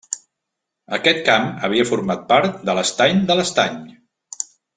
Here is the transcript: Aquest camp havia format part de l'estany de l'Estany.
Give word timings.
Aquest 0.97 1.19
camp 1.27 1.45
havia 1.67 1.85
format 1.89 2.25
part 2.33 2.57
de 2.71 2.77
l'estany 2.79 3.21
de 3.29 3.37
l'Estany. 3.41 3.79